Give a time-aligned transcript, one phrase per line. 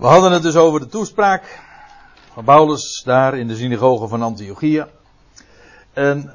[0.00, 1.60] We hadden het dus over de toespraak
[2.32, 4.88] van Paulus daar in de synagoge van Antiochia.
[5.92, 6.34] En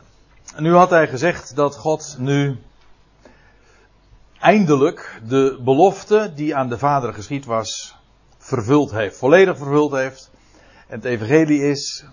[0.58, 2.58] nu had hij gezegd dat God nu
[4.40, 7.96] eindelijk de belofte die aan de Vader geschied was,
[8.38, 9.18] vervuld heeft.
[9.18, 10.32] Volledig vervuld heeft.
[10.88, 12.06] En het evangelie is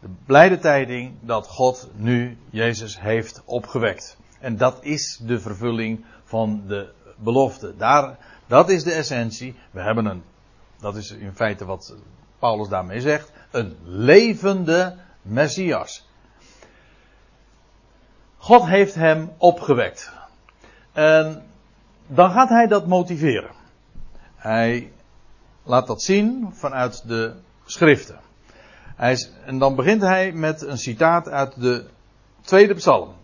[0.00, 4.16] de blijde tijding dat God nu Jezus heeft opgewekt.
[4.40, 7.74] En dat is de vervulling van de belofte.
[7.76, 9.54] Daar, dat is de essentie.
[9.70, 10.22] We hebben een,
[10.80, 11.94] dat is in feite wat
[12.38, 16.08] Paulus daarmee zegt, een levende Messias.
[18.36, 20.12] God heeft hem opgewekt.
[20.92, 21.46] En
[22.06, 23.50] dan gaat hij dat motiveren.
[24.36, 24.92] Hij
[25.62, 27.34] laat dat zien vanuit de
[27.64, 28.20] schriften.
[28.96, 31.86] Hij, en dan begint hij met een citaat uit de
[32.40, 33.14] tweede psalm.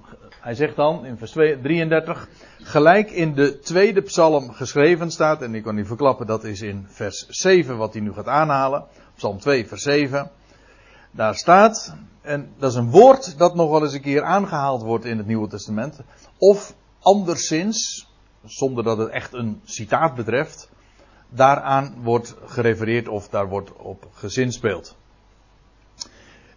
[0.43, 2.29] Hij zegt dan in vers 33,
[2.59, 6.87] gelijk in de tweede psalm geschreven staat, en ik kan u verklappen dat is in
[6.89, 8.85] vers 7 wat hij nu gaat aanhalen,
[9.15, 10.31] psalm 2 vers 7.
[11.11, 15.05] Daar staat, en dat is een woord dat nog wel eens een keer aangehaald wordt
[15.05, 16.01] in het Nieuwe Testament,
[16.39, 18.09] of anderszins,
[18.45, 20.71] zonder dat het echt een citaat betreft,
[21.29, 24.97] daaraan wordt gerefereerd of daar wordt op gezinspeeld.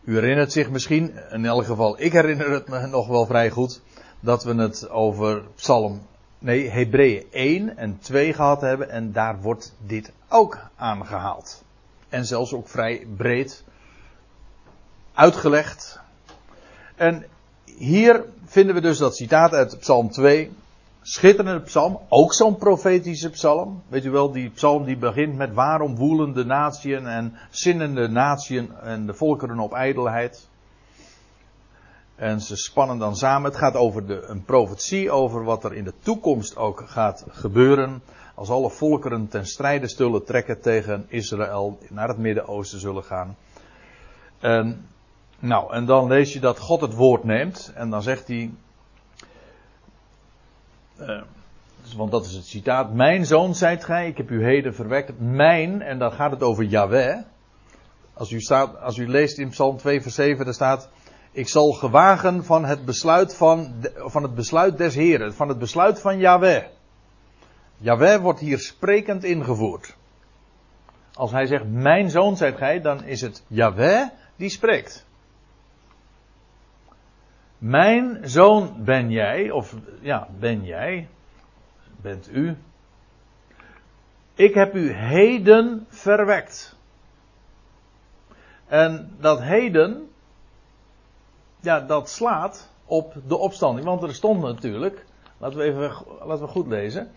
[0.05, 3.81] U herinnert zich misschien, in elk geval ik herinner het me nog wel vrij goed,
[4.19, 6.01] dat we het over Psalm,
[6.39, 11.63] nee, Hebreeën 1 en 2 gehad hebben en daar wordt dit ook aangehaald.
[12.09, 13.63] En zelfs ook vrij breed
[15.13, 15.99] uitgelegd.
[16.95, 17.25] En
[17.65, 20.51] hier vinden we dus dat citaat uit Psalm 2.
[21.07, 23.83] Schitterende psalm, ook zo'n profetische psalm.
[23.87, 28.75] Weet u wel, die psalm die begint met waarom woelen de natieën en zinnende natieën
[28.75, 30.49] en de volkeren op ijdelheid.
[32.15, 33.49] En ze spannen dan samen.
[33.49, 38.01] Het gaat over de, een profetie over wat er in de toekomst ook gaat gebeuren.
[38.35, 43.35] Als alle volkeren ten strijde zullen trekken tegen Israël, naar het Midden-Oosten zullen gaan.
[45.39, 47.71] Nou, en dan lees je dat God het woord neemt.
[47.75, 48.51] En dan zegt hij.
[51.01, 51.21] Uh,
[51.95, 52.93] want dat is het citaat.
[52.93, 55.19] Mijn zoon zijt gij, ik heb u heden verwekt.
[55.19, 57.17] Mijn, en dan gaat het over Yahweh.
[58.13, 60.89] Als u, staat, als u leest in Psalm 2 vers 7, daar staat.
[61.31, 65.99] Ik zal gewagen van het besluit van, van het besluit des Heren, van het besluit
[65.99, 66.63] van Yahweh.
[67.77, 69.95] Yahweh wordt hier sprekend ingevoerd.
[71.13, 75.04] Als hij zegt, mijn zoon zijt gij, dan is het Yahweh die spreekt.
[77.57, 81.07] Mijn zoon ben jij, of ja, ben jij,
[82.01, 82.57] bent u.
[84.33, 86.75] Ik heb u heden verwekt.
[88.67, 90.09] En dat heden,
[91.59, 93.85] ja, dat slaat op de opstanding.
[93.85, 95.05] Want er stond natuurlijk,
[95.37, 95.91] laten we even
[96.25, 97.11] laten we goed lezen.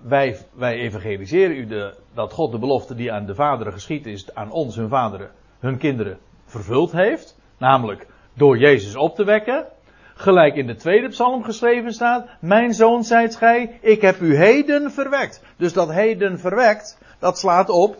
[0.00, 4.34] Wij, wij evangeliseren u de, dat God de belofte die aan de vaderen geschied is,
[4.34, 7.38] aan ons, hun vaderen, hun kinderen, vervuld heeft.
[7.58, 8.06] Namelijk
[8.36, 9.66] door Jezus op te wekken.
[10.14, 14.92] Gelijk in de tweede psalm geschreven staat: Mijn zoon zijt gij, ik heb u heden
[14.92, 15.42] verwekt.
[15.56, 17.96] Dus dat heden verwekt, dat slaat op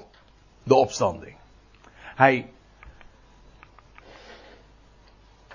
[0.63, 1.37] de opstanding.
[2.15, 2.51] Hij.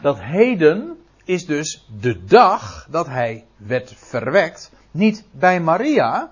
[0.01, 4.71] Dat heden is dus de dag dat hij werd verwekt.
[4.91, 6.31] Niet bij Maria.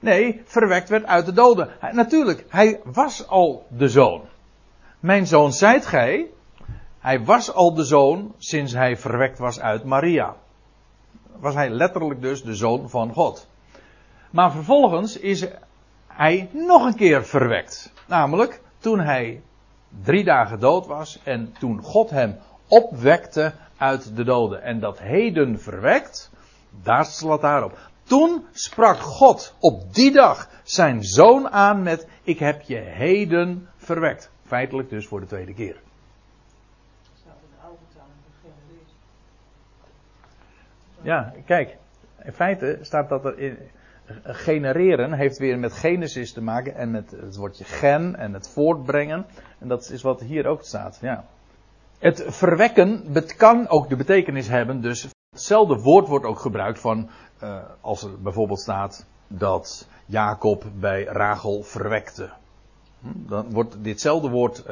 [0.00, 1.70] Nee, verwekt werd uit de doden.
[1.92, 4.28] natuurlijk, hij was al de zoon.
[5.00, 6.26] Mijn zoon zijt gij.
[6.98, 10.36] Hij was al de zoon sinds hij verwekt was uit Maria.
[11.36, 13.48] Was hij letterlijk dus de zoon van God.
[14.30, 15.46] Maar vervolgens is
[16.06, 17.92] hij nog een keer verwekt.
[18.06, 19.42] Namelijk toen hij
[20.02, 22.38] drie dagen dood was en toen God hem
[22.68, 24.62] opwekte uit de doden.
[24.62, 26.30] En dat heden verwekt,
[26.82, 27.78] daar slaat daarop.
[28.02, 34.30] Toen sprak God op die dag zijn zoon aan met: Ik heb je heden verwekt.
[34.48, 35.80] Feitelijk dus voor de tweede keer.
[41.02, 41.76] Ja, kijk.
[42.24, 43.58] In feite staat dat er in,
[44.22, 49.26] genereren heeft weer met genesis te maken en met het woordje gen en het voortbrengen.
[49.58, 50.98] En dat is wat hier ook staat.
[51.00, 51.24] Ja.
[51.98, 57.10] Het verwekken het kan ook de betekenis hebben, dus hetzelfde woord wordt ook gebruikt van
[57.42, 62.30] uh, als er bijvoorbeeld staat dat Jacob bij Rachel verwekte.
[63.00, 64.62] Hm, dan wordt ditzelfde woord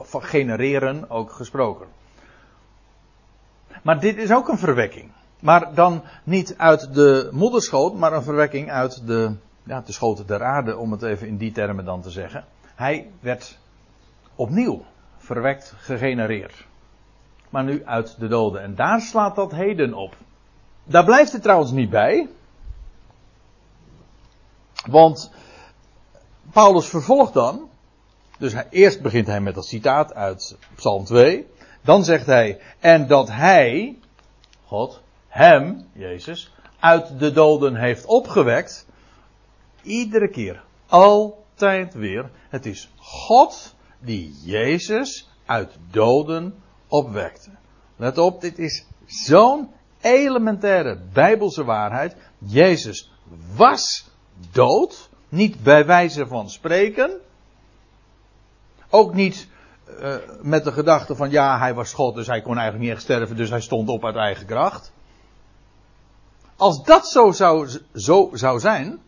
[0.00, 1.86] van genereren ook gesproken.
[3.82, 5.10] Maar dit is ook een verwekking.
[5.40, 10.44] Maar dan niet uit de moederschoot, maar een verwekking uit de, ja, de schoot der
[10.44, 12.44] aarde, om het even in die termen dan te zeggen.
[12.74, 13.58] Hij werd
[14.34, 14.84] opnieuw
[15.18, 16.66] verwekt, gegenereerd
[17.52, 18.62] maar nu uit de doden.
[18.62, 20.16] En daar slaat dat heden op.
[20.84, 22.28] Daar blijft het trouwens niet bij.
[24.86, 25.32] Want
[26.52, 27.68] Paulus vervolgt dan.
[28.38, 31.46] Dus hij, eerst begint hij met dat citaat uit Psalm 2.
[31.82, 33.98] Dan zegt hij, en dat hij,
[34.64, 38.86] God, hem, Jezus, uit de doden heeft opgewekt.
[39.82, 42.30] Iedere keer, altijd weer.
[42.48, 46.54] Het is God die Jezus uit doden
[46.88, 47.50] opwekte.
[47.96, 49.70] Let op, dit is zo'n
[50.00, 52.16] elementaire bijbelse waarheid.
[52.38, 53.12] Jezus
[53.56, 54.10] was
[54.52, 57.20] dood, niet bij wijze van spreken.
[58.94, 59.48] Ook niet
[60.00, 63.02] uh, met de gedachte van ja, hij was God, dus hij kon eigenlijk niet echt
[63.02, 64.92] sterven, dus hij stond op uit eigen kracht.
[66.56, 69.00] Als dat zo zou, zo zou zijn,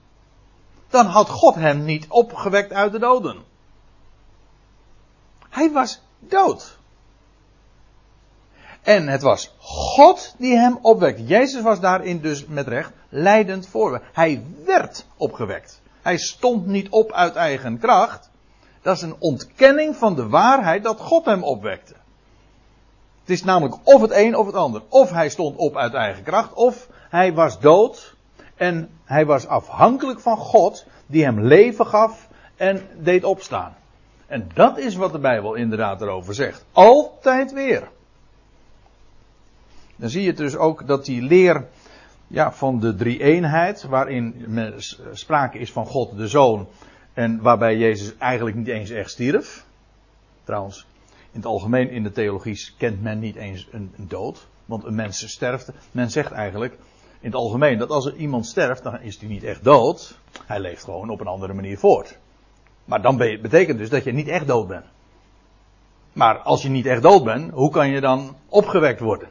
[0.88, 3.42] dan had God hem niet opgewekt uit de doden.
[5.48, 6.78] Hij was dood.
[8.82, 11.24] En het was God die hem opwekte.
[11.24, 14.02] Jezus was daarin dus met recht leidend voor.
[14.12, 15.80] Hij werd opgewekt.
[16.02, 18.30] Hij stond niet op uit eigen kracht.
[18.84, 21.94] Dat is een ontkenning van de waarheid dat God hem opwekte.
[23.20, 24.82] Het is namelijk of het een of het ander.
[24.88, 28.14] Of hij stond op uit eigen kracht, of hij was dood
[28.56, 33.74] en hij was afhankelijk van God die hem leven gaf en deed opstaan.
[34.26, 36.64] En dat is wat de Bijbel inderdaad erover zegt.
[36.72, 37.88] Altijd weer.
[39.96, 41.66] Dan zie je dus ook dat die leer
[42.26, 44.46] ja, van de drie-eenheid, waarin
[45.12, 46.68] sprake is van God de Zoon,
[47.14, 49.64] en waarbij Jezus eigenlijk niet eens echt stierf.
[50.44, 54.94] Trouwens, in het algemeen in de theologie kent men niet eens een, dood, want een
[54.94, 55.70] mens sterft.
[55.90, 56.72] Men zegt eigenlijk
[57.20, 60.18] in het algemeen dat als er iemand sterft, dan is hij niet echt dood.
[60.46, 62.18] Hij leeft gewoon op een andere manier voort.
[62.84, 64.84] Maar dan betekent dus dat je niet echt dood bent.
[66.12, 69.28] Maar als je niet echt dood bent, hoe kan je dan opgewekt worden?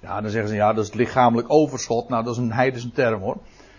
[0.00, 2.08] Ja, dan zeggen ze, ja, dat is het lichamelijk overschot.
[2.08, 3.36] Nou, dat is een heidense term hoor.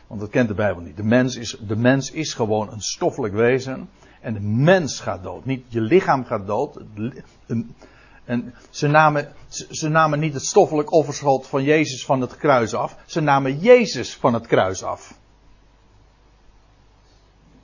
[0.08, 0.98] Want dat kent de Bijbel niet.
[0.98, 3.90] De mens is, de mens is gewoon een stoffelijk wezen.
[4.22, 5.46] En de mens gaat dood.
[5.46, 6.82] Niet je lichaam gaat dood.
[8.26, 9.34] En ze namen,
[9.70, 12.98] ze namen niet het stoffelijk overschot van Jezus van het kruis af.
[13.06, 15.18] Ze namen Jezus van het kruis af.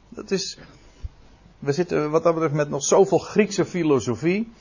[0.09, 0.57] Dat is.
[1.59, 4.51] We zitten wat dat betreft met nog zoveel Griekse filosofie.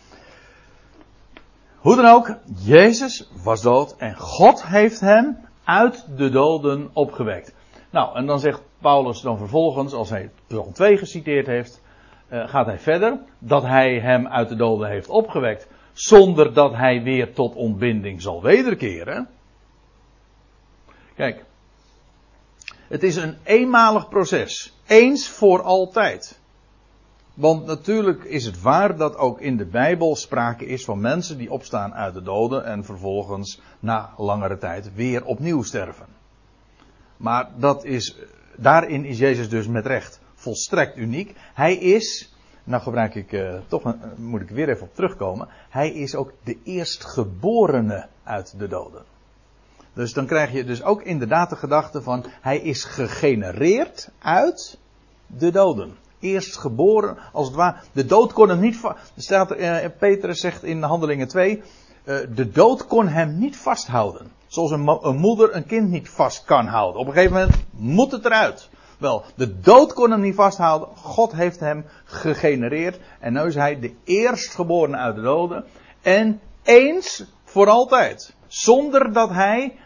[1.77, 7.53] Hoe dan ook, Jezus was dood en God heeft hem uit de doden opgewekt.
[7.93, 11.83] Nou, en dan zegt Paulus dan vervolgens, als hij Psalm 2 geciteerd heeft,
[12.31, 17.03] uh, gaat hij verder, dat hij hem uit de doden heeft opgewekt, zonder dat hij
[17.03, 19.29] weer tot ontbinding zal wederkeren.
[21.15, 21.45] Kijk,
[22.89, 26.41] het is een eenmalig proces, eens voor altijd.
[27.35, 31.51] Want natuurlijk is het waar dat ook in de Bijbel sprake is van mensen die
[31.51, 36.22] opstaan uit de doden en vervolgens na langere tijd weer opnieuw sterven.
[37.17, 38.17] Maar dat is,
[38.57, 41.35] daarin is Jezus dus met recht volstrekt uniek.
[41.55, 45.49] Hij is, nou gebruik ik uh, toch, een, moet ik weer even op terugkomen.
[45.71, 49.03] Hij is ook de eerstgeborene uit de doden.
[49.93, 54.79] Dus dan krijg je dus ook inderdaad de gedachte van, hij is gegenereerd uit
[55.27, 57.77] de doden eerstgeboren, als het ware.
[57.93, 58.81] De dood kon hem niet.
[59.17, 61.63] Staat, uh, Petrus zegt in Handelingen 2.
[62.05, 64.33] Eh, de dood kon hem niet vasthouden.
[64.47, 67.01] Zoals een, een, moeder een kind niet vast kan houden.
[67.01, 68.69] Op een gegeven moment moet het eruit.
[68.99, 70.89] Wel, de dood kon hem niet vasthouden.
[70.97, 73.01] God heeft hem gegenereerd.
[73.21, 75.65] En nu is hij de eerstgeborene uit de doden.
[76.03, 78.35] En eens voor altijd.
[78.47, 79.77] Zonder dat hij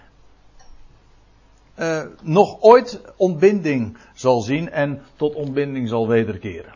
[1.78, 6.74] uh, nog ooit ontbinding zal zien en tot ontbinding zal wederkeren.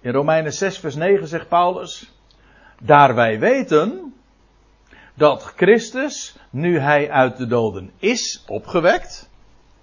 [0.00, 2.12] In Romeinen 6 vers 9 zegt Paulus,
[2.82, 4.14] daar wij weten
[5.18, 9.30] dat Christus, nu hij uit de doden is opgewekt,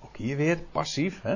[0.03, 1.35] ook hier weer passief, hè,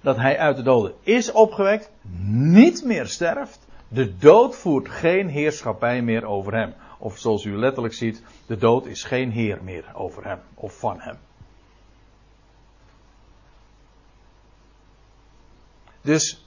[0.00, 1.90] dat hij uit de doden is opgewekt,
[2.28, 6.74] niet meer sterft, de dood voert geen heerschappij meer over hem.
[6.98, 11.00] Of zoals u letterlijk ziet, de dood is geen heer meer over hem of van
[11.00, 11.18] hem.
[16.00, 16.43] Dus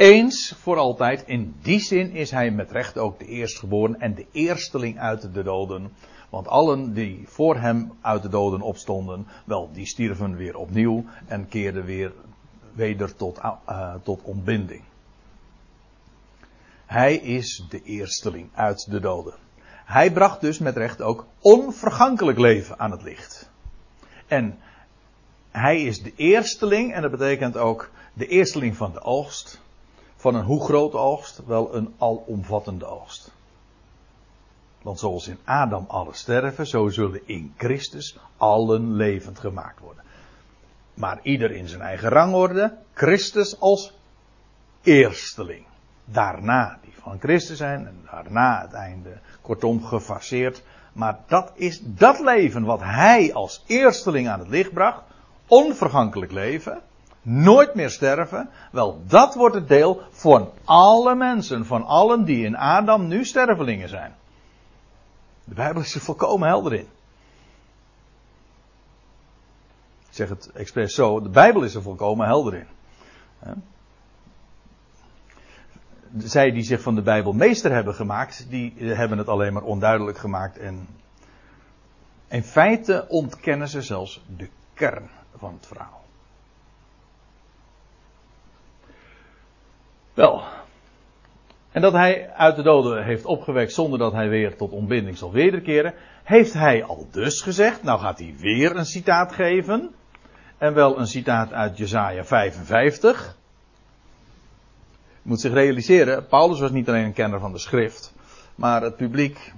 [0.00, 4.26] eens voor altijd, in die zin is hij met recht ook de eerstgeboren en de
[4.32, 5.92] eersteling uit de doden.
[6.30, 11.48] Want allen die voor hem uit de doden opstonden, wel, die stierven weer opnieuw en
[11.48, 12.12] keerden weer
[12.72, 14.82] weder tot, uh, tot ontbinding.
[16.86, 19.34] Hij is de eersteling uit de doden.
[19.84, 23.50] Hij bracht dus met recht ook onvergankelijk leven aan het licht.
[24.26, 24.58] En
[25.50, 29.60] hij is de eersteling en dat betekent ook de eersteling van de oogst.
[30.20, 31.40] Van een hoe grote oogst?
[31.46, 33.30] Wel een alomvattende oogst.
[34.82, 40.04] Want zoals in Adam alle sterven, zo zullen in Christus allen levend gemaakt worden.
[40.94, 42.76] Maar ieder in zijn eigen rangorde.
[42.94, 43.92] Christus als
[44.82, 45.64] eersteling.
[46.04, 49.18] Daarna die van Christus zijn en daarna het einde.
[49.40, 50.62] Kortom gefaseerd.
[50.92, 55.02] Maar dat is dat leven wat hij als eersteling aan het licht bracht.
[55.46, 56.82] Onvergankelijk leven.
[57.22, 58.50] Nooit meer sterven.
[58.72, 61.66] Wel, dat wordt het deel van alle mensen.
[61.66, 64.14] Van allen die in Adam nu stervelingen zijn.
[65.44, 66.88] De Bijbel is er volkomen helder in.
[70.08, 71.20] Ik zeg het expres zo.
[71.20, 72.66] De Bijbel is er volkomen helder in.
[76.16, 80.18] Zij die zich van de Bijbel meester hebben gemaakt, die hebben het alleen maar onduidelijk
[80.18, 80.58] gemaakt.
[80.58, 80.88] En
[82.28, 85.99] in feite ontkennen ze zelfs de kern van het verhaal.
[90.20, 90.42] Wel.
[91.72, 95.32] En dat hij uit de doden heeft opgewekt zonder dat hij weer tot ontbinding zal
[95.32, 95.94] wederkeren.
[96.22, 97.82] Heeft hij al dus gezegd.
[97.82, 99.90] Nou gaat hij weer een citaat geven.
[100.58, 103.36] En wel een citaat uit Jesaja 55.
[105.22, 108.14] Je moet zich realiseren, Paulus was niet alleen een kenner van de schrift.
[108.54, 109.52] Maar het publiek,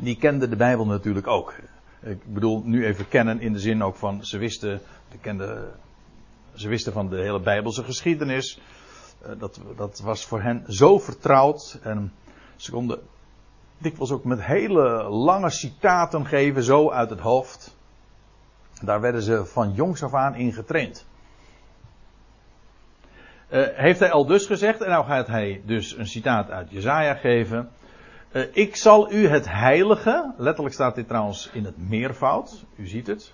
[0.00, 1.54] die kende de Bijbel natuurlijk ook.
[2.02, 5.68] Ik bedoel nu even kennen in de zin ook van ze wisten, de kende,
[6.54, 8.60] ze wisten van de hele Bijbelse geschiedenis.
[9.26, 11.78] Eh, dat, dat was voor hen zo vertrouwd.
[11.82, 12.12] En
[12.56, 12.98] ze konden
[13.78, 17.76] dikwijls ook met hele lange citaten geven, zo uit het hoofd.
[18.82, 21.06] Daar werden ze van jongs af aan in getraind.
[23.50, 27.14] Uh, heeft hij al dus gezegd, en nou gaat hij dus een citaat uit Jezaja
[27.14, 27.70] geven.
[28.32, 33.06] Uh, ik zal u het heilige, letterlijk staat dit trouwens in het meervoud, u ziet
[33.06, 33.32] het.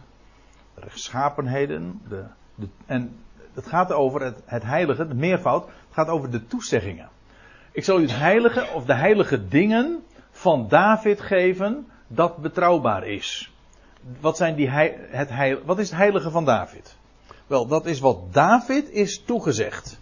[0.75, 3.17] De rechtschapenheden, de, de, en
[3.61, 7.09] het gaat over het, het heilige, het meervoud, het gaat over de toezeggingen.
[7.73, 13.53] Ik zal u het heilige of de heilige dingen van David geven dat betrouwbaar is.
[14.21, 16.97] Wat, zijn die, het heil, wat is het heilige van David?
[17.47, 20.01] Wel, dat is wat David is toegezegd.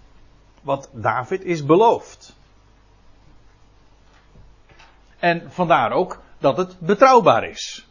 [0.62, 2.36] Wat David is beloofd.
[5.18, 7.88] En vandaar ook dat het betrouwbaar is.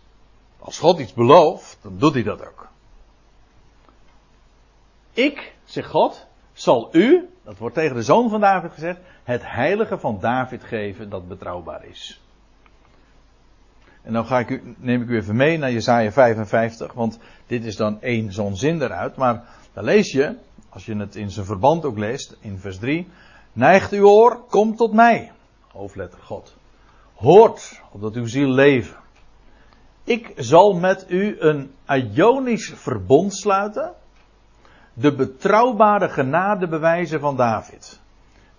[0.59, 2.67] Als God iets belooft, dan doet hij dat ook.
[5.13, 9.97] Ik, zegt God, zal u, dat wordt tegen de zoon van David gezegd, het heilige
[9.97, 12.21] van David geven dat betrouwbaar is.
[14.01, 17.65] En dan ga ik u, neem ik u even mee naar Jesaja 55, want dit
[17.65, 19.15] is dan één zo'n zin eruit.
[19.15, 19.43] Maar
[19.73, 20.35] dan lees je,
[20.69, 23.07] als je het in zijn verband ook leest, in vers 3.
[23.53, 25.31] Neigt uw oor, kom tot mij.
[25.67, 26.55] Hoofdletter God.
[27.15, 28.97] Hoort, opdat uw ziel leven.
[30.03, 33.93] Ik zal met u een Ionisch verbond sluiten.
[34.99, 37.99] De betrouwbare genade bewijzen van David.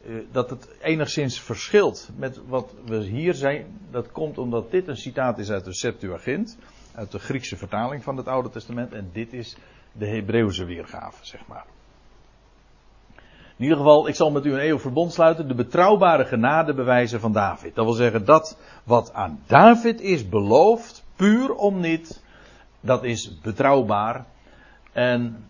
[0.05, 3.67] Eh, dat het enigszins verschilt met wat we hier zijn.
[3.91, 6.59] Dat komt omdat dit een citaat is uit de Septuagint.
[6.95, 8.93] Uit de Griekse vertaling van het Oude Testament.
[8.93, 9.57] En dit is
[9.93, 11.65] de Hebreeuwse weergave, zeg maar.
[13.57, 15.49] In ieder geval, ik zal met u een eeuwig verbond sluiten.
[15.49, 17.75] De betrouwbare genade bewijzen van David.
[17.75, 22.23] Dat wil zeggen dat wat aan David is beloofd, puur om niet,
[22.81, 24.27] dat is betrouwbaar.
[24.93, 25.49] En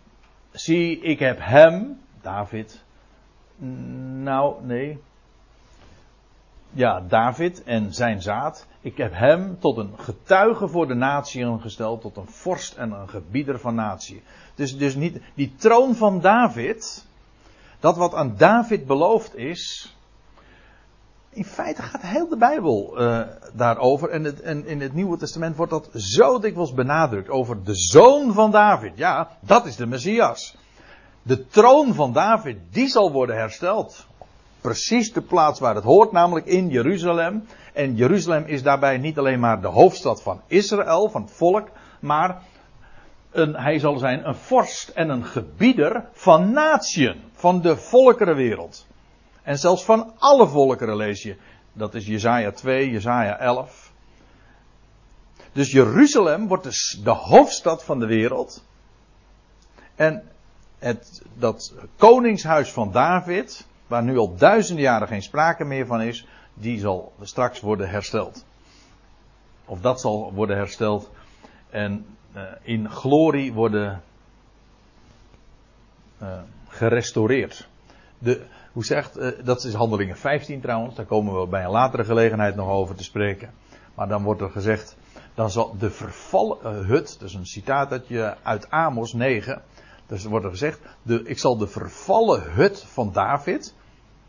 [0.50, 2.83] zie, ik heb hem, David,
[4.23, 4.99] nou, nee.
[6.71, 8.67] Ja, David en zijn zaad.
[8.81, 13.09] Ik heb hem tot een getuige voor de natieën gesteld, tot een vorst en een
[13.09, 14.23] gebieder van natie.
[14.55, 17.07] Dus, dus niet die troon van David,
[17.81, 19.93] dat wat aan David beloofd is.
[21.30, 23.20] In feite gaat heel de Bijbel uh,
[23.52, 24.11] daarover.
[24.11, 27.28] En, het, en in het Nieuwe Testament wordt dat zo dikwijls benadrukt.
[27.28, 28.92] Over de zoon van David.
[28.97, 30.56] Ja, dat is de Messias.
[31.23, 34.06] De troon van David, die zal worden hersteld.
[34.61, 37.44] Precies de plaats waar het hoort, namelijk in Jeruzalem.
[37.73, 41.68] En Jeruzalem is daarbij niet alleen maar de hoofdstad van Israël, van het volk,
[42.00, 42.42] maar
[43.30, 48.87] een, hij zal zijn een vorst en een gebieder van natieën, van de volkerenwereld.
[49.49, 51.37] En zelfs van alle volkeren lees je.
[51.73, 53.93] Dat is Jezaja 2, Jezaja 11.
[55.52, 58.64] Dus Jeruzalem wordt de hoofdstad van de wereld.
[59.95, 60.28] En
[60.78, 66.26] het, dat koningshuis van David, waar nu al duizenden jaren geen sprake meer van is,
[66.55, 68.45] die zal straks worden hersteld.
[69.64, 71.11] Of dat zal worden hersteld
[71.71, 74.02] en uh, in glorie worden
[76.23, 76.38] uh,
[76.69, 77.69] gerestaureerd.
[78.19, 78.47] De,
[78.78, 82.56] hoe zegt, uh, dat is handelingen 15 trouwens, daar komen we bij een latere gelegenheid
[82.56, 83.50] nog over te spreken.
[83.94, 84.97] Maar dan wordt er gezegd,
[85.35, 89.62] dan zal de vervallen hut, dat is een citaat dat je uit Amos 9,
[90.06, 93.75] dus wordt er gezegd, de, ik zal de vervallen hut van David.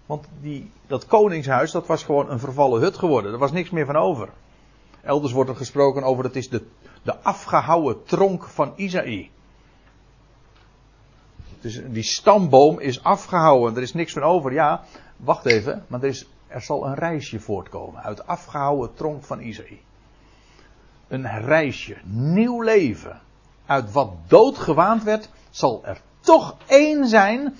[0.05, 3.31] Want die, dat koningshuis, dat was gewoon een vervallen hut geworden.
[3.31, 4.29] Er was niks meer van over.
[5.01, 6.65] Elders wordt er gesproken over, het is de,
[7.03, 9.29] de afgehouwen tronk van Isaïe.
[11.61, 14.53] Dus die stamboom is afgehouden, er is niks van over.
[14.53, 14.83] Ja,
[15.17, 19.79] wacht even, maar er, er zal een reisje voortkomen uit de afgehouden tronk van Isaïe.
[21.07, 23.21] Een reisje, nieuw leven.
[23.65, 27.55] Uit wat dood gewaand werd, zal er toch één zijn,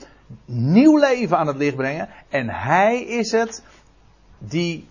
[0.45, 2.09] nieuw leven aan het licht brengen.
[2.29, 3.63] En hij is het
[4.37, 4.87] die,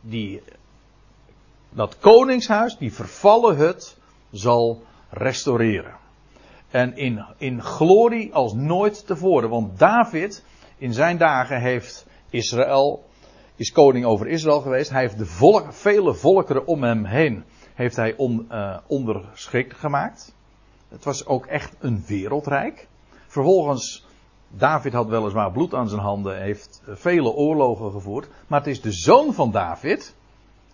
[0.00, 0.42] die
[1.70, 3.96] dat koningshuis, die vervallen hut,
[4.30, 6.00] zal restaureren.
[6.72, 9.48] En in, in glorie als nooit tevoren.
[9.48, 10.44] Want David,
[10.78, 13.04] in zijn dagen, heeft Israël,
[13.56, 14.90] is koning over Israël geweest.
[14.90, 20.34] Hij heeft de vele volkeren om hem heen, heeft hij on, uh, onderschikt gemaakt.
[20.88, 22.88] Het was ook echt een wereldrijk.
[23.26, 24.06] Vervolgens,
[24.48, 28.28] David had weliswaar bloed aan zijn handen, heeft vele oorlogen gevoerd.
[28.46, 30.14] Maar het is de zoon van David.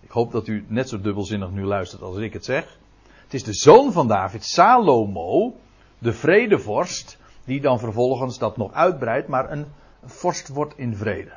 [0.01, 2.77] Ik hoop dat u net zo dubbelzinnig nu luistert als ik het zeg.
[3.23, 5.55] Het is de zoon van David, Salomo,
[5.99, 9.65] de vredevorst, die dan vervolgens dat nog uitbreidt, maar een
[10.05, 11.33] vorst wordt in vrede.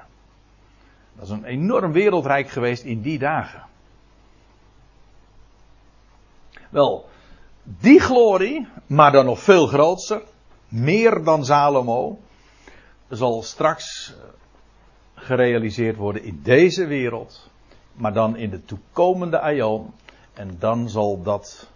[1.14, 3.62] Dat is een enorm wereldrijk geweest in die dagen.
[6.70, 7.08] Wel,
[7.62, 10.22] die glorie, maar dan nog veel groter,
[10.68, 12.18] meer dan Salomo,
[13.08, 14.24] zal straks eh,
[15.14, 17.50] gerealiseerd worden in deze wereld,
[17.92, 19.94] maar dan in de toekomende aion.
[20.32, 21.70] En dan zal dat.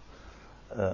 [0.77, 0.89] Uh,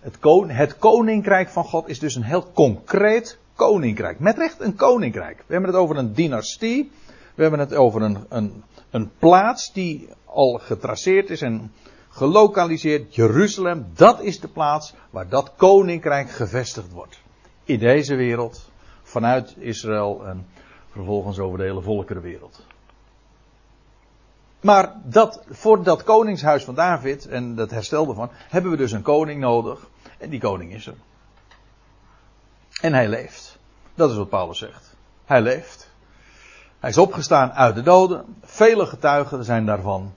[0.00, 4.20] het, kon, het koninkrijk van God is dus een heel concreet koninkrijk.
[4.20, 5.36] Met recht een koninkrijk.
[5.46, 6.90] We hebben het over een dynastie.
[7.34, 11.72] We hebben het over een, een, een plaats die al getraceerd is en
[12.08, 13.14] gelokaliseerd.
[13.14, 17.20] Jeruzalem, dat is de plaats waar dat koninkrijk gevestigd wordt.
[17.64, 18.70] In deze wereld,
[19.02, 20.46] vanuit Israël en
[20.90, 22.66] vervolgens over de hele volkerenwereld.
[24.60, 29.02] Maar dat, voor dat koningshuis van David en dat herstel ervan, hebben we dus een
[29.02, 29.88] koning nodig.
[30.18, 30.94] En die koning is er.
[32.80, 33.58] En hij leeft.
[33.94, 34.96] Dat is wat Paulus zegt.
[35.24, 35.90] Hij leeft.
[36.80, 38.36] Hij is opgestaan uit de doden.
[38.42, 40.12] Vele getuigen zijn daarvan.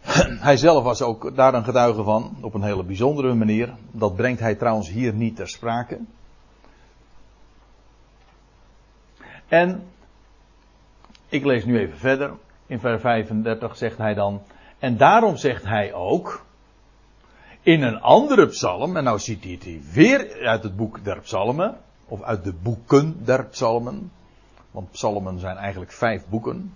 [0.48, 3.74] Hij zelf was ook daar een getuige van, op een hele bijzondere manier.
[3.90, 5.98] Dat brengt hij trouwens hier niet ter sprake.
[9.48, 9.86] En
[11.28, 12.32] ik lees nu even verder.
[12.66, 14.42] In vers 35 zegt hij dan.
[14.78, 16.44] En daarom zegt hij ook.
[17.62, 18.96] In een andere psalm.
[18.96, 21.78] En nou ziet hij het weer uit het boek der psalmen.
[22.06, 24.12] Of uit de boeken der psalmen.
[24.70, 26.74] Want psalmen zijn eigenlijk vijf boeken.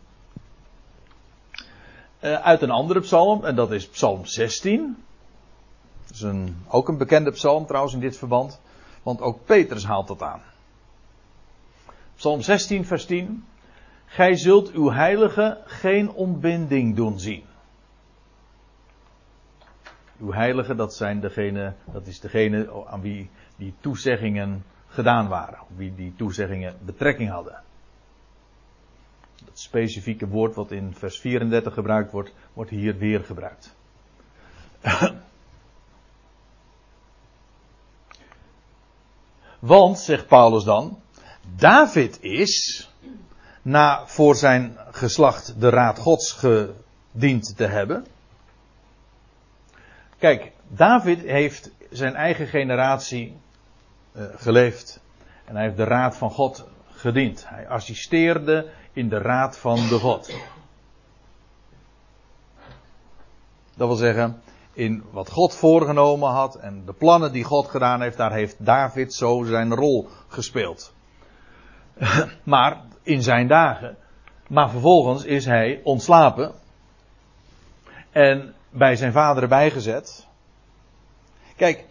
[2.21, 3.45] Uh, uit een andere psalm.
[3.45, 5.05] En dat is psalm 16.
[6.07, 8.61] Dat is een, ook een bekende psalm trouwens in dit verband.
[9.03, 10.41] Want ook Petrus haalt dat aan.
[12.17, 13.45] Psalm 16 vers 10.
[14.13, 17.45] Gij zult uw heilige geen ontbinding doen zien.
[20.21, 25.59] Uw heilige, dat zijn degene, dat is degene aan wie die toezeggingen gedaan waren.
[25.77, 27.63] Wie die toezeggingen betrekking hadden.
[29.45, 33.75] Dat specifieke woord wat in vers 34 gebruikt wordt, wordt hier weer gebruikt.
[39.59, 40.99] Want, zegt Paulus dan,
[41.57, 42.90] David is,
[43.63, 48.07] na voor zijn geslacht de raad gods gediend te hebben.
[50.19, 53.37] Kijk, David heeft zijn eigen generatie
[54.13, 55.01] uh, geleefd.
[55.45, 57.49] En hij heeft de raad van God gediend.
[57.49, 60.35] Hij assisteerde in de raad van de God.
[63.77, 64.43] Dat wil zeggen,
[64.73, 69.15] in wat God voorgenomen had en de plannen die God gedaan heeft, daar heeft David
[69.15, 70.93] zo zijn rol gespeeld.
[72.45, 73.97] maar in zijn dagen.
[74.49, 76.53] Maar vervolgens is hij ontslapen.
[78.11, 80.27] En bij zijn vader erbij gezet.
[81.57, 81.85] Kijk,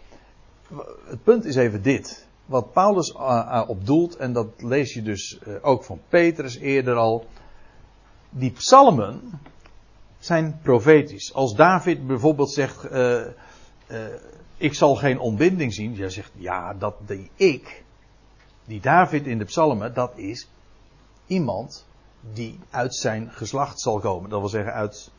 [1.06, 2.28] het punt is even dit.
[2.46, 6.58] Wat Paulus uh, uh, op doelt, en dat lees je dus uh, ook van Petrus
[6.58, 7.26] eerder al.
[8.30, 9.40] Die psalmen
[10.20, 11.34] zijn profetisch.
[11.34, 12.88] Als David bijvoorbeeld zegt:
[14.58, 15.94] Ik zal geen ontbinding zien.
[15.94, 17.84] Jij zegt: Ja, dat die ik.
[18.66, 20.48] Die David in de psalmen, dat is
[21.30, 21.88] iemand
[22.34, 24.30] die uit zijn geslacht zal komen.
[24.30, 25.12] Dat wil zeggen, uit,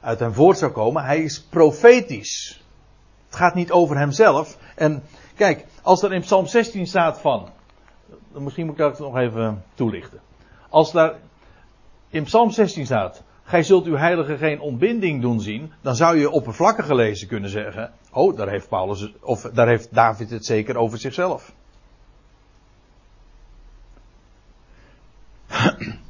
[0.00, 1.04] uit hem voort zou komen.
[1.04, 2.62] Hij is profetisch.
[3.26, 4.58] Het gaat niet over hemzelf.
[4.76, 5.02] En
[5.34, 7.48] kijk, als er in Psalm 16 staat van.
[8.32, 10.20] Misschien moet ik dat nog even toelichten.
[10.68, 11.14] Als daar
[12.08, 13.22] in Psalm 16 staat.
[13.42, 15.72] Gij zult uw heilige geen ontbinding doen zien.
[15.80, 17.92] Dan zou je oppervlakkig gelezen kunnen zeggen.
[18.12, 21.52] Oh, daar heeft Paulus, of daar heeft David het zeker over zichzelf.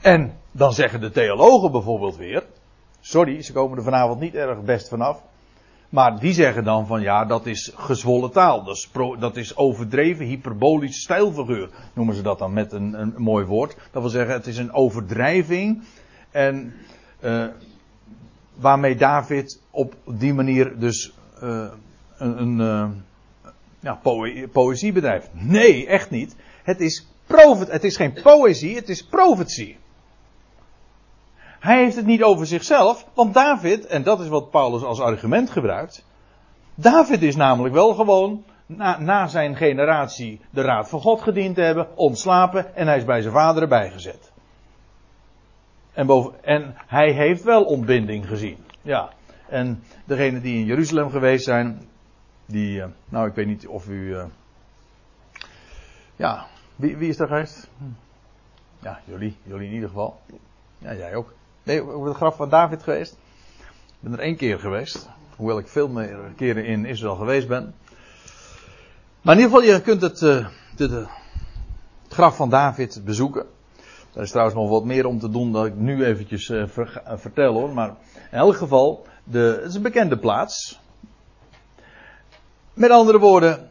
[0.05, 2.45] En dan zeggen de theologen bijvoorbeeld weer.
[3.01, 5.23] Sorry, ze komen er vanavond niet erg best vanaf.
[5.89, 8.65] Maar die zeggen dan van ja, dat is gezwollen taal.
[8.65, 11.71] Dat is, dat is overdreven, hyperbolisch stijlfiguur.
[11.93, 13.77] Noemen ze dat dan met een, een, mooi woord.
[13.91, 15.83] Dat wil zeggen, het is een overdrijving.
[16.31, 16.75] En
[17.21, 17.47] uh,
[18.55, 21.13] waarmee David op die manier dus
[21.43, 21.67] uh,
[22.17, 22.89] een, een uh,
[23.81, 25.29] ja, poë poëzie bedrijft.
[25.33, 26.37] Nee, echt niet.
[26.63, 27.07] Het is,
[27.69, 29.83] het is geen poëzie, het is profetie.
[31.65, 35.51] Hij heeft het niet over zichzelf, want David, en dat is wat Paulus als argument
[35.51, 36.05] gebruikt.
[36.75, 41.61] David is namelijk wel gewoon na, na zijn generatie de raad van God gediend te
[41.61, 44.33] hebben, ontslapen en hij is bij zijn vader erbij gezet.
[45.93, 48.59] En, boven, en hij heeft wel ontbinding gezien.
[48.83, 49.11] Ja.
[49.49, 51.89] En degenen die in Jeruzalem geweest zijn,
[52.47, 54.25] die, uh, nou ik weet niet of u, uh,
[56.17, 56.47] ja,
[56.77, 57.71] wie, wie is er geweest?
[57.79, 57.85] Hm.
[58.83, 60.21] Ja, jullie, jullie in ieder geval.
[60.79, 61.33] Ja, jij ook.
[61.65, 63.13] Nee, over het graf van David geweest.
[63.87, 65.09] Ik ben er één keer geweest.
[65.37, 67.75] Hoewel ik veel meer keren in Israël geweest ben.
[69.23, 70.21] Maar in ieder geval, je kunt het,
[70.77, 71.09] het
[72.09, 73.47] graf van David bezoeken.
[74.13, 77.13] Daar is trouwens nog wat meer om te doen dat ik nu eventjes ver, uh,
[77.17, 77.75] vertel hoor.
[77.75, 77.89] Maar
[78.31, 80.81] in elk geval, de, het is een bekende plaats.
[82.75, 83.69] Met andere woorden,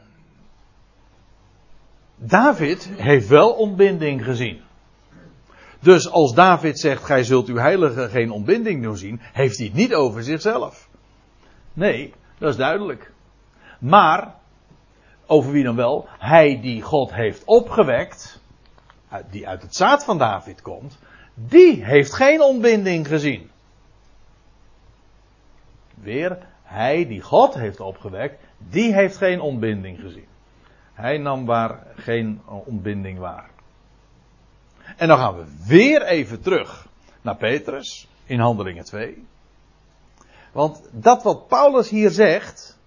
[2.16, 4.62] David heeft wel ontbinding gezien.
[5.84, 9.94] Dus als David zegt, gij zult uw heilige geen ontbinding doorzien, heeft hij het niet
[9.94, 10.90] over zichzelf.
[11.74, 13.12] Nee, dat is duidelijk.
[13.80, 14.36] Maar,
[15.26, 16.08] over wie dan wel?
[16.20, 18.42] Hij die God heeft opgewekt,
[19.30, 21.00] die uit het zaad van David komt,
[21.34, 23.50] die heeft geen ontbinding gezien.
[25.94, 30.28] Weer, hij die God heeft opgewekt, die heeft geen ontbinding gezien.
[30.94, 33.53] Hij nam waar geen ontbinding waar.
[34.98, 36.88] En dan gaan we weer even terug
[37.22, 39.26] naar Petrus in Handelingen 2.
[40.52, 42.78] Want dat wat Paulus hier zegt,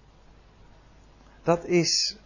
[1.43, 2.17] dat is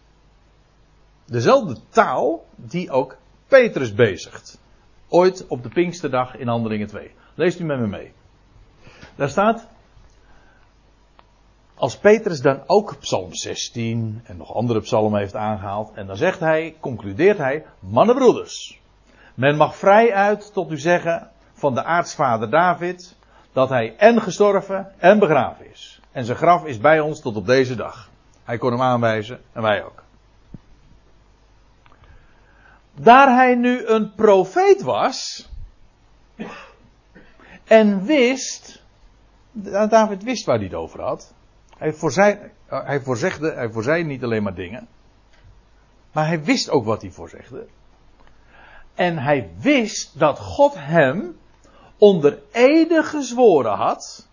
[1.25, 4.59] dezelfde taal die ook Petrus bezigt.
[5.07, 7.11] Ooit op de Pinksterdag in Handelingen 2.
[7.35, 8.13] Leest u met me mee.
[9.15, 9.67] Daar staat,
[11.75, 16.39] als Petrus dan ook Psalm 16 en nog andere psalmen heeft aangehaald, en dan zegt
[16.39, 18.80] hij, concludeert hij, mannenbroeders.
[19.35, 23.15] Men mag vrij uit tot u zeggen van de aartsvader David
[23.51, 26.01] dat hij en gestorven en begraven is.
[26.11, 28.09] En zijn graf is bij ons tot op deze dag.
[28.43, 30.03] Hij kon hem aanwijzen en wij ook.
[32.93, 35.49] Daar hij nu een profeet was
[37.63, 38.83] en wist,
[39.89, 41.33] David wist waar hij het over had.
[41.77, 41.93] Hij,
[42.67, 44.87] hij voorzegde, hij niet alleen maar dingen,
[46.11, 47.67] maar hij wist ook wat hij voorzegde.
[48.95, 51.37] En hij wist dat God hem
[51.97, 54.27] onder ede gezworen had.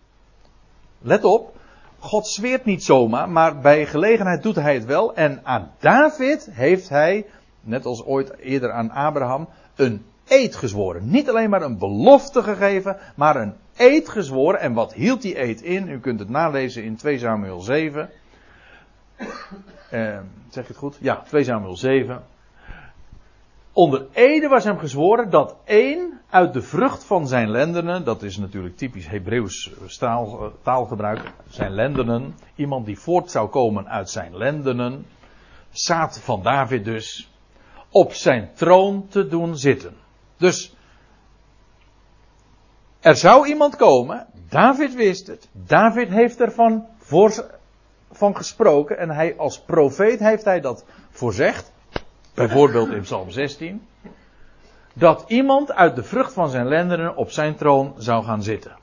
[0.99, 1.57] Let op,
[1.99, 5.15] God zweert niet zomaar, maar bij gelegenheid doet hij het wel.
[5.15, 7.27] En aan David heeft hij,
[7.61, 11.11] net als ooit eerder aan Abraham, een eed gezworen.
[11.11, 14.61] Niet alleen maar een belofte gegeven, maar een eed gezworen.
[14.61, 15.89] En wat hield die eed in?
[15.89, 18.11] U kunt het nalezen in 2 Samuel 7.
[19.91, 20.19] Eh,
[20.49, 20.97] zeg ik het goed?
[21.01, 22.23] Ja, 2 Samuel 7.
[23.79, 28.37] Onder Ede was hem gezworen dat één uit de vrucht van zijn lendenen, dat is
[28.37, 34.37] natuurlijk typisch Hebreeuws taal, eh, taalgebruik, zijn lendenen, iemand die voort zou komen uit zijn
[34.37, 35.07] lendenen,
[35.71, 37.33] zaad van David dus,
[37.91, 39.97] op zijn troon te doen zitten.
[40.37, 40.77] Dus
[43.01, 47.51] er zou iemand komen, David wist het, David heeft ervan voor,
[48.11, 51.73] van gesproken en hij als profeet heeft hij dat voorzegd
[52.39, 53.87] bijvoorbeeld in Psalm 16,
[54.93, 58.77] dat iemand uit de vrucht van zijn lendenen op zijn troon zou gaan zitten.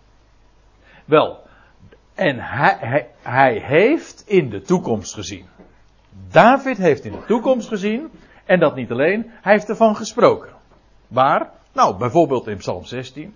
[1.05, 1.39] Wel,
[2.13, 5.45] en hij, hij, hij heeft in de toekomst gezien.
[6.31, 8.11] David heeft in de toekomst gezien,
[8.45, 10.53] en dat niet alleen, hij heeft ervan gesproken.
[11.07, 11.51] Waar?
[11.73, 13.35] Nou, bijvoorbeeld in Psalm 16.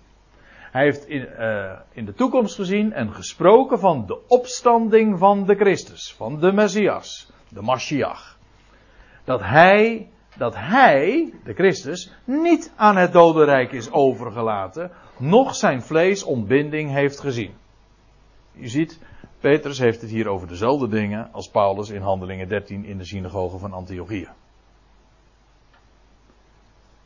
[0.70, 5.54] Hij heeft in, uh, in de toekomst gezien en gesproken van de opstanding van de
[5.54, 8.38] Christus, van de Messias, de Mashiach
[9.30, 16.22] dat hij, dat hij, de Christus, niet aan het dodenrijk is overgelaten, noch zijn vlees
[16.22, 17.54] ontbinding heeft gezien.
[18.52, 18.98] Je ziet,
[19.40, 23.58] Petrus heeft het hier over dezelfde dingen als Paulus in Handelingen 13 in de synagoge
[23.58, 24.28] van Antiochië.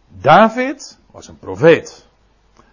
[0.09, 2.09] David was een profeet.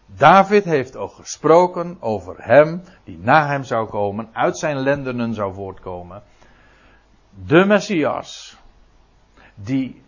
[0.05, 5.53] David heeft ook gesproken over hem die na hem zou komen, uit zijn lendenen zou
[5.53, 6.23] voortkomen.
[7.45, 8.59] De Messias,
[9.63, 10.01] die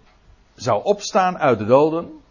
[0.55, 2.21] zou opstaan uit de doden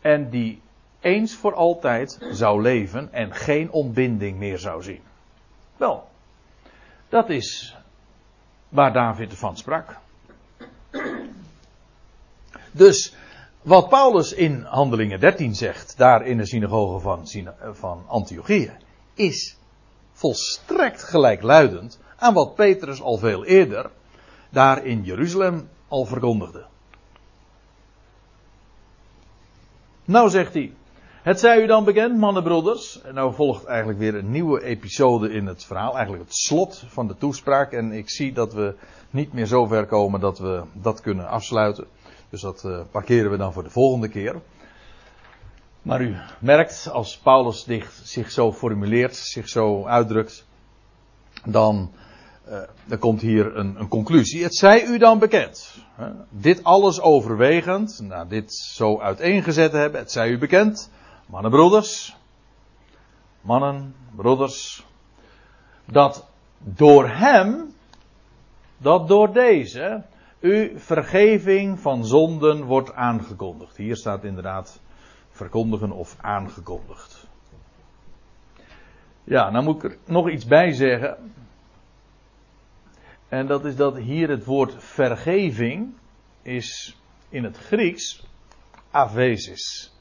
[0.00, 0.60] en die
[1.00, 5.02] eens voor altijd zou leven en geen ontbinding meer zou zien.
[5.76, 6.08] Wel,
[7.08, 7.76] Dat is
[8.68, 9.96] waar David van sprak.
[12.72, 13.14] Dus
[13.62, 17.28] wat Paulus in Handelingen 13 zegt, daar in de synagoge van,
[17.72, 18.72] van Antiochië,
[19.14, 19.56] is
[20.12, 23.90] volstrekt gelijkluidend aan wat Petrus al veel eerder
[24.50, 26.64] daar in Jeruzalem al verkondigde.
[30.04, 30.72] Nou zegt hij,
[31.22, 33.02] het zij u dan bekend, mannenbroeders.
[33.02, 35.94] En nou volgt eigenlijk weer een nieuwe episode in het verhaal.
[35.94, 37.72] Eigenlijk het slot van de toespraak.
[37.72, 38.74] En ik zie dat we
[39.10, 41.86] niet meer zo ver komen dat we dat kunnen afsluiten.
[42.30, 44.40] Dus dat uh, parkeren we dan voor de volgende keer.
[45.82, 47.66] Maar u merkt, als Paulus
[48.02, 50.46] zich zo formuleert, zich zo uitdrukt,
[51.44, 51.90] dan,
[52.50, 54.42] uh, dan komt hier een, een, conclusie.
[54.42, 55.76] Het zij u dan bekend.
[56.28, 60.90] Dit alles overwegend, nou, dit zo uiteengezet hebben, het zij u bekend
[61.26, 62.16] mannen, broeders,
[63.40, 64.86] mannen, broeders,
[65.84, 66.26] dat
[66.58, 67.74] door hem,
[68.78, 70.02] dat door deze,
[70.40, 73.76] u vergeving van zonden wordt aangekondigd.
[73.76, 74.80] Hier staat inderdaad
[75.30, 77.26] verkondigen of aangekondigd.
[79.24, 81.16] Ja, nou moet ik er nog iets bij zeggen.
[83.30, 85.92] En dat is dat hier het woord vergeving
[86.42, 88.26] is in het Grieks
[88.90, 89.94] avesis.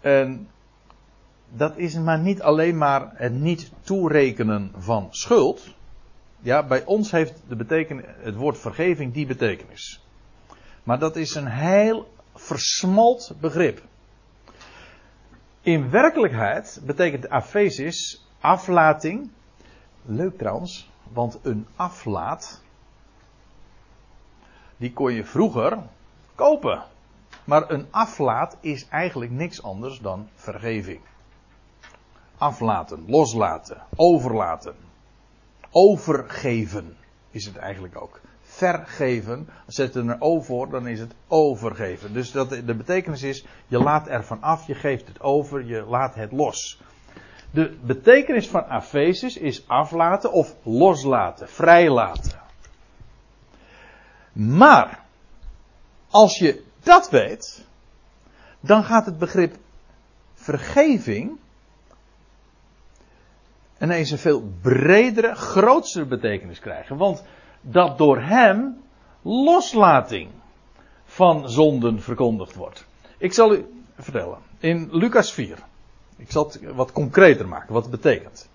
[0.00, 0.48] En
[1.48, 5.74] dat is maar niet alleen maar het niet toerekenen van schuld.
[6.40, 10.04] Ja, bij ons heeft de beteken, het woord vergeving die betekenis.
[10.82, 13.82] Maar dat is een heel versmalt begrip.
[15.60, 19.30] In werkelijkheid betekent afesis aflating.
[20.04, 22.62] Leuk trouwens, want een aflaat.
[24.76, 25.78] Die kon je vroeger
[26.34, 26.82] kopen.
[27.44, 31.00] Maar een aflaat is eigenlijk niks anders dan vergeving.
[32.38, 34.74] Aflaten, loslaten, overlaten.
[35.70, 36.96] Overgeven
[37.30, 38.20] is het eigenlijk ook.
[38.42, 42.12] Vergeven, zet er een O voor, dan is het overgeven.
[42.12, 46.14] Dus dat, de betekenis is, je laat ervan af, je geeft het over, je laat
[46.14, 46.80] het los.
[47.52, 52.40] De betekenis van afesis is aflaten of loslaten, vrijlaten.
[54.32, 55.04] Maar,
[56.10, 57.66] als je dat weet,
[58.60, 59.56] dan gaat het begrip
[60.34, 61.38] vergeving
[63.80, 66.96] ineens een veel bredere, grootste betekenis krijgen.
[66.96, 67.24] Want
[67.60, 68.82] dat door hem
[69.22, 70.30] loslating
[71.04, 72.86] van zonden verkondigd wordt.
[73.18, 74.38] Ik zal u vertellen.
[74.58, 75.58] In Lucas 4.
[76.22, 78.48] Ik zal het wat concreter maken, wat het betekent.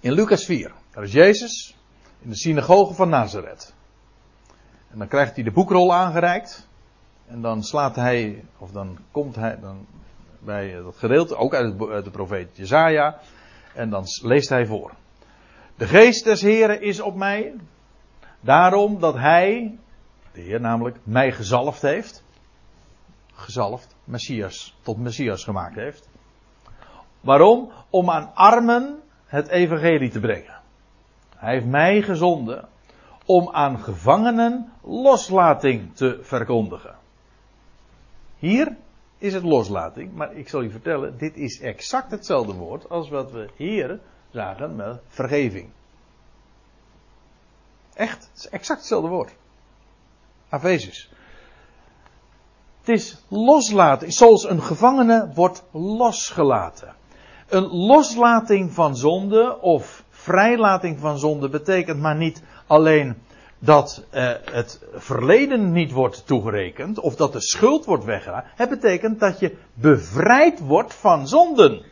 [0.00, 0.72] In Lucas 4.
[0.90, 1.76] Daar is Jezus
[2.18, 3.74] in de synagoge van Nazareth.
[4.90, 6.68] En dan krijgt hij de boekrol aangereikt.
[7.26, 9.86] En dan slaat hij, of dan komt hij dan
[10.38, 13.18] bij dat gedeelte, ook uit, de profeet Jezaja.
[13.74, 14.92] En dan leest hij voor.
[15.76, 17.54] De geest des Heren is op mij.
[18.40, 19.78] Daarom dat hij,
[20.32, 22.24] de Heer namelijk, mij gezalfd heeft.
[23.32, 26.12] Gezalfd, Messias, tot Messias gemaakt heeft.
[27.24, 27.70] Waarom?
[27.90, 30.60] Om aan armen het evangelie te brengen.
[31.36, 32.68] Hij heeft mij gezonden
[33.24, 36.96] om aan gevangenen loslating te verkondigen.
[38.38, 38.76] Hier
[39.18, 43.30] is het loslating, maar ik zal je vertellen, dit is exact hetzelfde woord als wat
[43.30, 45.68] we hier zagen met vergeving.
[47.94, 49.34] Echt, het is exact hetzelfde woord.
[50.48, 51.10] Avesis.
[52.78, 56.94] Het is loslaten, zoals een gevangene wordt losgelaten.
[57.48, 63.16] Een loslating van zonde of vrijlating van zonde betekent maar niet alleen
[63.58, 68.44] dat uh, het verleden niet wordt toegerekend of dat de schuld wordt weggedaan.
[68.54, 71.82] Het betekent dat je bevrijd wordt van zonden.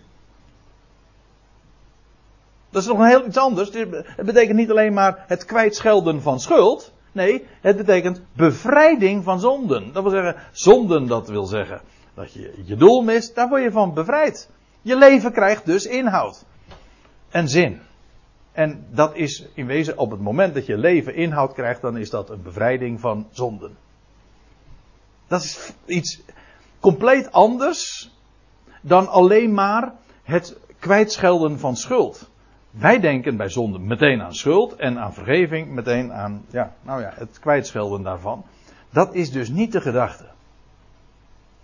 [2.70, 3.70] Dat is nog een heel iets anders.
[3.72, 6.92] Het betekent niet alleen maar het kwijtschelden van schuld.
[7.12, 9.92] Nee, het betekent bevrijding van zonden.
[9.92, 11.80] Dat wil zeggen, zonden, dat wil zeggen
[12.14, 14.50] dat je je doel mist, daar word je van bevrijd.
[14.82, 16.44] Je leven krijgt dus inhoud
[17.30, 17.80] en zin.
[18.52, 22.10] En dat is in wezen op het moment dat je leven inhoud krijgt, dan is
[22.10, 23.76] dat een bevrijding van zonden.
[25.26, 26.20] Dat is iets
[26.80, 28.10] compleet anders
[28.80, 29.92] dan alleen maar
[30.22, 32.30] het kwijtschelden van schuld.
[32.70, 37.12] Wij denken bij zonde meteen aan schuld en aan vergeving, meteen aan, ja, nou ja,
[37.14, 38.44] het kwijtschelden daarvan.
[38.90, 40.31] Dat is dus niet de gedachte.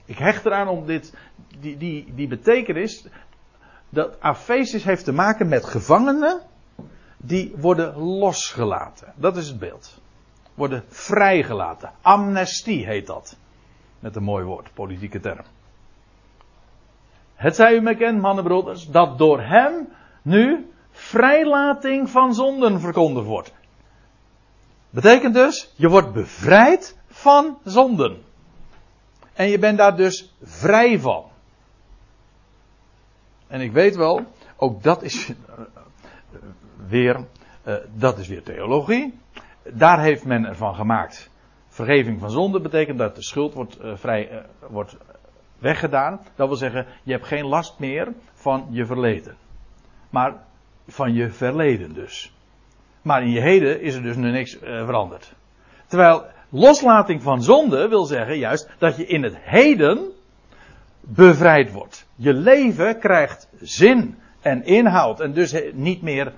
[0.08, 1.14] Ik hecht eraan om dit,
[1.60, 3.06] die, die, die betekenis,
[3.88, 6.40] dat afesis heeft te maken met gevangenen
[7.16, 9.12] die worden losgelaten.
[9.16, 10.00] Dat is het beeld.
[10.54, 11.92] Worden vrijgelaten.
[12.00, 13.36] Amnestie heet dat.
[13.98, 15.44] Met een mooi woord, politieke term.
[17.34, 19.88] Het zij u bekend, mannenbroeders, dat door hem
[20.22, 23.52] nu vrijlating van zonden verkondigd wordt.
[24.90, 28.26] Betekent dus, je wordt bevrijd van zonden.
[29.38, 31.24] En je bent daar dus vrij van.
[33.46, 34.20] En ik weet wel,
[34.56, 35.32] ook dat is
[36.86, 37.16] weer,
[37.66, 39.18] uh, dat is weer theologie.
[39.62, 41.30] Daar heeft men ervan gemaakt.
[41.68, 44.96] Vergeving van zonde betekent dat de schuld wordt, uh, vrij, wordt
[45.58, 46.20] weggedaan.
[46.34, 49.36] Dat wil zeggen, je hebt geen last meer van je verleden.
[50.10, 50.44] Maar
[50.86, 52.32] van je verleden dus.
[53.02, 55.34] Maar in je heden is er dus nu niks veranderd.
[55.86, 60.12] Terwijl loslating van zonde wil zeggen juist dat je in het heden
[61.00, 62.06] bevrijd wordt.
[62.14, 66.32] Je leven krijgt zin en inhoud en dus niet meer.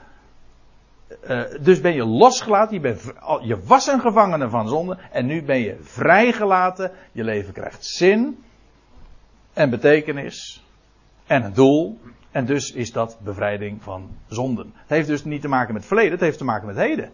[1.29, 5.43] Uh, dus ben je losgelaten, je, bent, je was een gevangene van zonde en nu
[5.43, 6.93] ben je vrijgelaten.
[7.13, 8.45] Je leven krijgt zin
[9.53, 10.65] en betekenis
[11.27, 11.99] en een doel.
[12.31, 14.73] En dus is dat bevrijding van zonden.
[14.75, 17.13] Het heeft dus niet te maken met verleden, het heeft te maken met heden.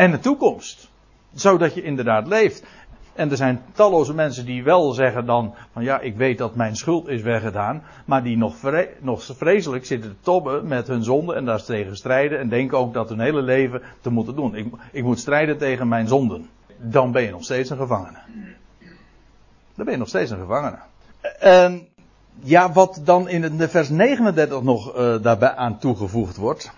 [0.00, 0.88] En de toekomst.
[1.32, 2.64] Zodat je inderdaad leeft.
[3.14, 6.76] En er zijn talloze mensen die wel zeggen dan van ja, ik weet dat mijn
[6.76, 8.54] schuld is weggedaan, maar die nog,
[9.00, 12.94] nog vreselijk zitten te tobben met hun zonde en daar tegen strijden en denken ook
[12.94, 14.54] dat hun hele leven te moeten doen.
[14.54, 16.48] Ik, ik moet strijden tegen mijn zonden.
[16.76, 18.18] Dan ben je nog steeds een gevangene.
[19.74, 20.78] Dan ben je nog steeds een gevangene.
[21.38, 21.88] En
[22.42, 26.72] ja, wat dan in de vers 39 nog uh, daarbij aan toegevoegd wordt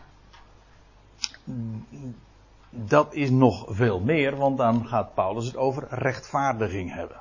[2.74, 7.16] dat is nog veel meer, want dan gaat Paulus het over rechtvaardiging hebben.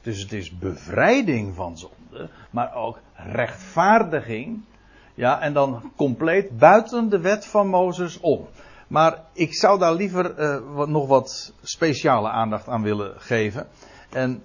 [0.00, 4.60] Dus het is bevrijding van zonde, maar ook rechtvaardiging.
[5.14, 8.46] Ja, en dan compleet buiten de wet van Mozes om.
[8.86, 10.34] Maar ik zou daar liever
[10.74, 13.66] wat, nog wat speciale aandacht aan willen geven.
[14.10, 14.42] En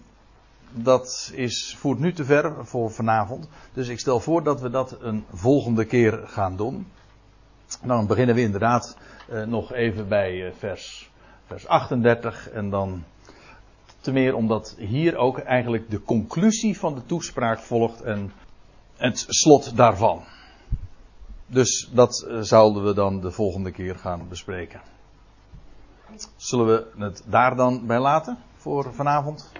[0.72, 3.48] dat is, voert nu te ver voor vanavond.
[3.74, 6.88] Dus ik stel voor dat we dat een volgende keer gaan doen.
[7.84, 8.98] Dan beginnen we inderdaad
[9.30, 11.10] uh, nog even bij uh, vers,
[11.46, 13.04] vers 38 en dan
[14.02, 18.32] te meer omdat hier ook eigenlijk de conclusie van de toespraak volgt en
[18.98, 20.24] het slot daarvan.
[21.46, 24.82] Dus dat uh, zouden we dan de volgende keer gaan bespreken.
[26.36, 29.52] Zullen we het daar dan bij laten voor vanavond?